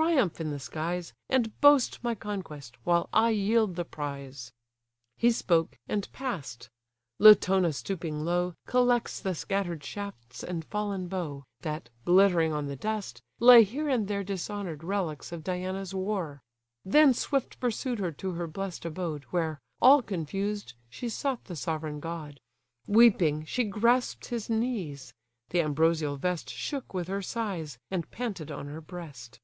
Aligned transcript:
triumph 0.00 0.40
in 0.40 0.48
the 0.50 0.58
skies, 0.58 1.12
And 1.28 1.60
boast 1.60 1.98
my 2.02 2.14
conquest, 2.14 2.76
while 2.84 3.10
I 3.12 3.30
yield 3.30 3.74
the 3.76 3.84
prize." 3.84 4.50
He 5.18 5.30
spoke; 5.30 5.78
and 5.88 6.10
pass'd: 6.12 6.70
Latona, 7.18 7.72
stooping 7.74 8.24
low, 8.24 8.54
Collects 8.66 9.20
the 9.20 9.34
scatter'd 9.34 9.84
shafts 9.84 10.42
and 10.42 10.64
fallen 10.64 11.08
bow, 11.08 11.44
That, 11.62 11.90
glittering 12.06 12.50
on 12.50 12.66
the 12.66 12.76
dust, 12.76 13.20
lay 13.40 13.62
here 13.62 13.90
and 13.90 14.08
there 14.08 14.24
Dishonour'd 14.24 14.84
relics 14.84 15.32
of 15.32 15.44
Diana's 15.44 15.92
war: 15.92 16.40
Then 16.82 17.12
swift 17.12 17.60
pursued 17.60 17.98
her 17.98 18.12
to 18.12 18.30
her 18.34 18.46
blest 18.46 18.86
abode, 18.86 19.24
Where, 19.24 19.60
all 19.82 20.00
confused, 20.00 20.72
she 20.88 21.10
sought 21.10 21.44
the 21.44 21.56
sovereign 21.56 22.00
god; 22.00 22.40
Weeping, 22.86 23.44
she 23.44 23.64
grasp'd 23.64 24.26
his 24.26 24.48
knees: 24.48 25.12
the 25.50 25.60
ambrosial 25.60 26.16
vest 26.16 26.48
Shook 26.48 26.94
with 26.94 27.08
her 27.08 27.20
sighs, 27.20 27.76
and 27.90 28.10
panted 28.10 28.50
on 28.50 28.68
her 28.68 28.80
breast. 28.80 29.40